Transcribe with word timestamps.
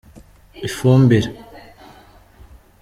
ifumbire. 0.67 1.27